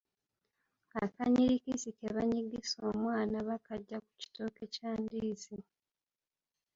[1.03, 5.57] Akanyirikisi ke banyigisa omwana bakajja ku kitooke kya ndiizi.